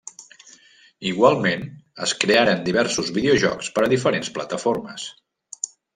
[1.09, 1.67] Igualment,
[2.07, 5.05] es crearen diversos videojocs per a diferents plataformes.